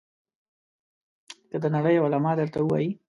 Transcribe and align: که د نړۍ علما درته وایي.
که 1.49 1.57
د 1.63 1.65
نړۍ 1.75 1.95
علما 2.03 2.31
درته 2.39 2.59
وایي. 2.63 2.89